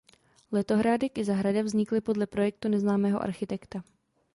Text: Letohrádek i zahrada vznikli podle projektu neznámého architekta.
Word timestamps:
Letohrádek 0.51 1.17
i 1.17 1.23
zahrada 1.23 1.61
vznikli 1.61 2.01
podle 2.01 2.27
projektu 2.27 2.69
neznámého 2.69 3.21
architekta. 3.23 3.83